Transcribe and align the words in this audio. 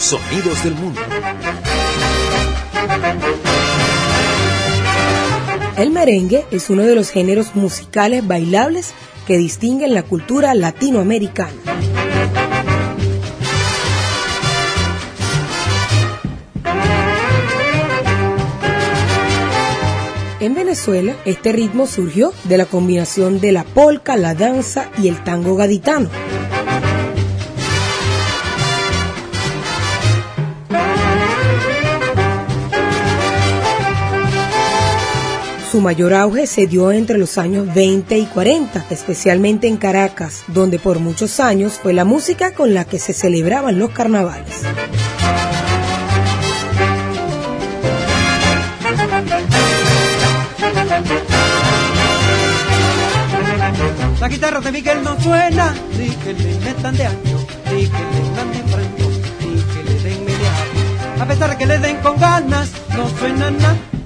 Sonidos 0.00 0.64
del 0.64 0.74
mundo. 0.74 0.98
El 5.76 5.90
merengue 5.90 6.46
es 6.50 6.70
uno 6.70 6.82
de 6.82 6.94
los 6.94 7.10
géneros 7.10 7.54
musicales 7.54 8.26
bailables 8.26 8.92
que 9.26 9.36
distinguen 9.36 9.92
la 9.92 10.02
cultura 10.02 10.54
latinoamericana. 10.54 11.52
En 20.40 20.54
Venezuela, 20.54 21.14
este 21.26 21.52
ritmo 21.52 21.86
surgió 21.86 22.32
de 22.44 22.56
la 22.56 22.64
combinación 22.64 23.38
de 23.38 23.52
la 23.52 23.64
polca, 23.64 24.16
la 24.16 24.34
danza 24.34 24.90
y 24.96 25.08
el 25.08 25.22
tango 25.22 25.56
gaditano. 25.56 26.08
Su 35.70 35.80
mayor 35.80 36.14
auge 36.14 36.48
se 36.48 36.66
dio 36.66 36.90
entre 36.90 37.16
los 37.16 37.38
años 37.38 37.72
20 37.72 38.18
y 38.18 38.26
40, 38.26 38.86
especialmente 38.90 39.68
en 39.68 39.76
Caracas, 39.76 40.42
donde 40.48 40.80
por 40.80 40.98
muchos 40.98 41.38
años 41.38 41.74
fue 41.80 41.92
la 41.92 42.04
música 42.04 42.54
con 42.54 42.74
la 42.74 42.84
que 42.84 42.98
se 42.98 43.12
celebraban 43.12 43.78
los 43.78 43.90
carnavales. 43.90 44.62
La 54.20 54.28
guitarra 54.28 54.60
de 54.60 54.72
Miguel 54.72 55.04
no 55.04 55.20
suena, 55.20 55.72
ni 55.96 56.08
que 56.08 56.32
le 56.32 56.58
metan 56.64 56.96
de 56.96 57.06
año, 57.06 57.46
ni 57.72 57.86
que 57.86 58.02
le 58.12 58.34
dan 58.34 58.50
de 58.50 58.58
franco, 58.72 59.10
ni 59.38 59.62
que 59.62 59.82
le 59.84 60.02
den 60.02 60.24
media. 60.24 61.22
A 61.22 61.26
pesar 61.26 61.50
de 61.50 61.56
que 61.58 61.66
le 61.66 61.78
den 61.78 61.96
con 61.98 62.18
ganas, 62.18 62.70
no 62.96 63.08
suena 63.20 63.52
nada. 63.52 63.99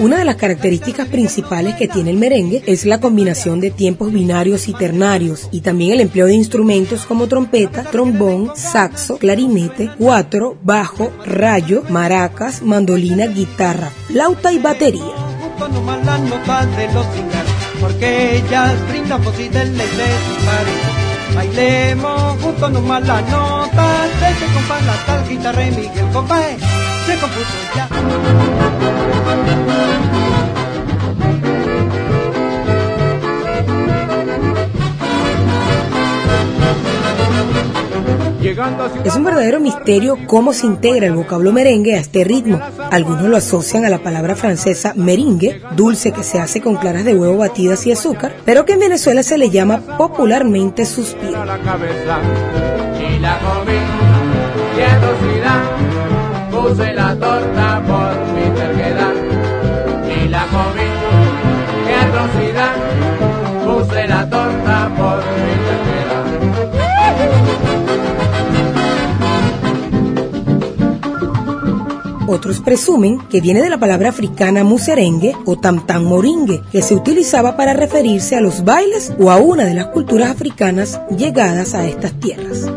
Una 0.00 0.18
de 0.18 0.24
las 0.24 0.36
características 0.36 1.08
principales 1.08 1.74
que 1.76 1.88
tiene 1.88 2.10
el 2.10 2.16
merengue 2.16 2.62
es 2.66 2.84
la 2.86 3.00
combinación 3.00 3.60
de 3.60 3.70
tiempos 3.70 4.12
binarios 4.12 4.66
y 4.68 4.72
ternarios 4.74 5.48
y 5.52 5.60
también 5.60 5.92
el 5.92 6.00
empleo 6.00 6.26
de 6.26 6.34
instrumentos 6.34 7.06
como 7.06 7.26
trompeta, 7.26 7.84
trombón, 7.84 8.52
saxo, 8.56 9.18
clarinete, 9.18 9.90
cuatro, 9.98 10.56
bajo, 10.62 11.12
rayo, 11.24 11.84
maracas, 11.90 12.62
mandolina, 12.62 13.26
guitarra, 13.26 13.90
flauta 14.08 14.52
y 14.52 14.58
batería. 14.58 15.04
Bailemos 21.34 22.40
juntos 22.40 22.70
nomás 22.70 23.06
la 23.06 23.20
nota, 23.22 24.06
se 24.38 24.46
compa 24.54 24.80
la 24.80 24.96
tal 25.06 25.28
guitarra 25.28 25.66
y 25.66 25.70
Miguel 25.72 26.08
compadre, 26.12 26.56
se 27.06 27.18
compuso 27.18 27.56
ya. 27.74 28.83
Es 39.04 39.16
un 39.16 39.24
verdadero 39.24 39.60
misterio 39.60 40.18
cómo 40.26 40.52
se 40.52 40.66
integra 40.66 41.06
el 41.06 41.14
vocablo 41.14 41.52
merengue 41.52 41.96
a 41.96 42.00
este 42.00 42.24
ritmo. 42.24 42.60
Algunos 42.90 43.24
lo 43.24 43.36
asocian 43.36 43.84
a 43.84 43.90
la 43.90 44.02
palabra 44.02 44.36
francesa 44.36 44.92
meringue, 44.94 45.60
dulce 45.74 46.12
que 46.12 46.22
se 46.22 46.38
hace 46.38 46.60
con 46.60 46.76
claras 46.76 47.04
de 47.04 47.14
huevo 47.14 47.38
batidas 47.38 47.86
y 47.86 47.92
azúcar, 47.92 48.36
pero 48.44 48.64
que 48.64 48.74
en 48.74 48.80
Venezuela 48.80 49.22
se 49.22 49.38
le 49.38 49.50
llama 49.50 49.80
popularmente 49.98 50.86
suspiro. 50.86 51.44
Otros 72.34 72.58
presumen 72.58 73.20
que 73.30 73.40
viene 73.40 73.62
de 73.62 73.70
la 73.70 73.78
palabra 73.78 74.08
africana 74.08 74.64
muserengue 74.64 75.36
o 75.44 75.56
tamtam 75.56 76.02
moringue, 76.02 76.62
que 76.72 76.82
se 76.82 76.96
utilizaba 76.96 77.56
para 77.56 77.74
referirse 77.74 78.34
a 78.34 78.40
los 78.40 78.64
bailes 78.64 79.12
o 79.20 79.30
a 79.30 79.36
una 79.36 79.64
de 79.64 79.74
las 79.74 79.86
culturas 79.86 80.30
africanas 80.30 81.00
llegadas 81.16 81.74
a 81.74 81.86
estas 81.86 82.12
tierras. 82.18 82.68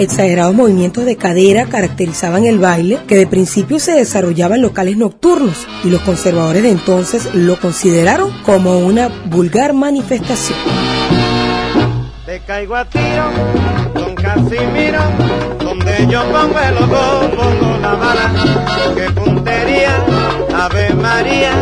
Exagerados 0.00 0.54
movimientos 0.54 1.04
de 1.04 1.16
cadera 1.16 1.66
caracterizaban 1.66 2.46
el 2.46 2.58
baile, 2.58 3.00
que 3.06 3.16
de 3.16 3.26
principio 3.26 3.78
se 3.78 3.92
desarrollaba 3.92 4.54
en 4.54 4.62
locales 4.62 4.96
nocturnos, 4.96 5.66
y 5.84 5.90
los 5.90 6.00
conservadores 6.00 6.62
de 6.62 6.70
entonces 6.70 7.34
lo 7.34 7.60
consideraron 7.60 8.32
como 8.42 8.78
una 8.78 9.08
vulgar 9.26 9.74
manifestación. 9.74 10.58
Te 12.24 12.40
caigo 12.40 12.76
a 12.76 12.86
tiro, 12.86 13.30
donde 15.58 16.06
yo 16.08 16.22
pongo 16.32 16.58
el 16.58 16.78
pongo 16.78 18.14
la 18.14 18.94
que 18.94 19.10
puntería, 19.10 20.02
Ave 20.54 20.94
María, 20.94 21.52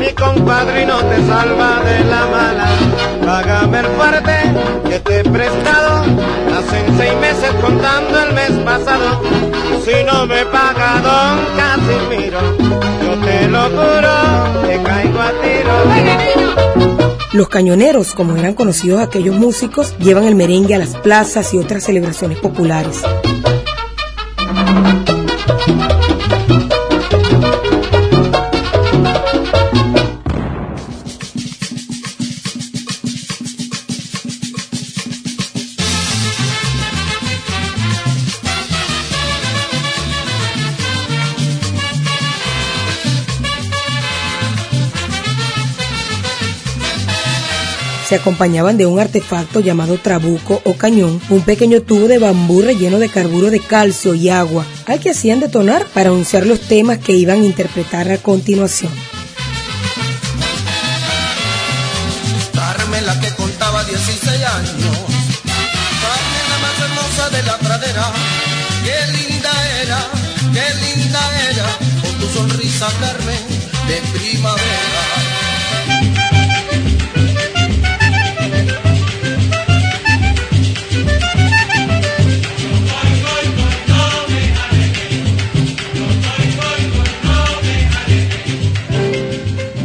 mi 0.00 0.06
te 0.06 1.26
salva 1.26 1.82
de 1.84 2.04
la 2.04 2.26
mala, 2.28 2.66
págame 3.26 3.82
fuerte 3.82 4.32
que 4.88 5.00
prestado 5.24 5.93
seis 6.96 7.14
meses 7.20 7.50
contando 7.60 8.22
el 8.22 8.32
mes 8.34 8.50
pasado. 8.64 9.20
Si 9.84 10.04
no 10.04 10.26
me 10.26 10.44
paga 10.46 11.00
don 11.00 11.38
Casimiro, 11.56 12.40
yo 13.02 13.18
te 13.24 13.48
lo 13.48 13.62
juro, 13.64 14.66
te 14.66 14.82
caigo 14.82 15.20
a 15.20 15.30
tiro. 15.42 15.74
Los 17.32 17.48
cañoneros, 17.48 18.14
como 18.14 18.36
eran 18.36 18.54
conocidos 18.54 19.00
aquellos 19.00 19.36
músicos, 19.36 19.96
llevan 19.98 20.24
el 20.24 20.36
merengue 20.36 20.74
a 20.76 20.78
las 20.78 20.96
plazas 20.96 21.52
y 21.52 21.58
otras 21.58 21.82
celebraciones 21.84 22.38
populares. 22.38 23.02
Acompañaban 48.16 48.76
de 48.76 48.86
un 48.86 49.00
artefacto 49.00 49.60
llamado 49.60 49.98
trabuco 49.98 50.60
o 50.64 50.74
cañón, 50.74 51.20
un 51.30 51.42
pequeño 51.42 51.82
tubo 51.82 52.08
de 52.08 52.18
bambú 52.18 52.62
relleno 52.62 52.98
de 52.98 53.08
carburo 53.08 53.50
de 53.50 53.60
calcio 53.60 54.14
y 54.14 54.28
agua, 54.28 54.64
al 54.86 55.00
que 55.00 55.10
hacían 55.10 55.40
detonar 55.40 55.86
para 55.86 56.10
anunciar 56.10 56.46
los 56.46 56.60
temas 56.60 56.98
que 56.98 57.12
iban 57.12 57.42
a 57.42 57.46
interpretar 57.46 58.10
a 58.10 58.18
continuación. 58.18 58.92
Que 63.20 63.30
contaba 63.36 63.84
16 63.84 64.44
años, 64.44 64.74
más 66.62 66.78
hermosa 66.80 67.30
de 67.30 67.42
la 67.44 67.58
pradera, 67.58 68.12
qué 68.82 69.12
linda 69.12 69.50
era, 69.82 69.98
qué 70.52 70.66
linda 70.84 71.20
era, 71.50 71.66
con 72.02 72.12
tu 72.18 72.26
sonrisa 72.26 72.88
Carmen 73.00 73.38
de 73.86 74.18
primavera. 74.18 74.73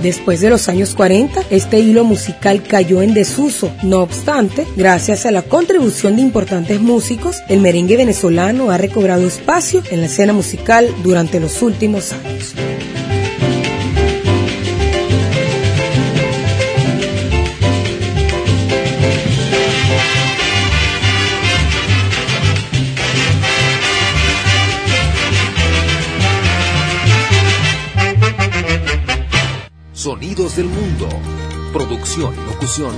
Después 0.02 0.40
de 0.40 0.50
los 0.50 0.70
años 0.70 0.96
40, 0.96 1.44
este 1.50 1.80
hilo 1.80 2.06
musical 2.06 2.64
cayó 2.64 3.02
en 3.02 3.14
desuso. 3.14 3.72
No 3.84 4.00
obstante, 4.00 4.66
gracias 4.78 5.26
a 5.26 5.32
la 5.32 5.42
contribución 5.42 6.16
de 6.16 6.22
importantes 6.22 6.80
músicos, 6.80 7.38
el 7.50 7.60
merengue 7.60 7.98
venezolano 7.98 8.72
ha 8.72 8.78
recobrado 8.78 9.28
espacio 9.28 9.84
en 9.92 10.00
la 10.00 10.06
escena 10.06 10.32
musical 10.32 10.88
durante 11.04 11.40
los 11.40 11.62
últimos 11.62 12.14
años. 12.14 12.56
Sonidos 30.10 30.56
del 30.56 30.66
Mundo. 30.66 31.08
Producción 31.72 32.34
y 32.34 32.52
locución, 32.52 32.96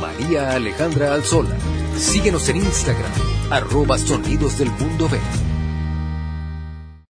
María 0.00 0.52
Alejandra 0.52 1.12
Alzola. 1.12 1.56
Síguenos 1.98 2.48
en 2.50 2.58
Instagram, 2.58 3.10
arroba 3.50 3.98
Sonidos 3.98 4.58
del 4.58 4.70
Mundo 4.70 5.08
B. 5.08 5.18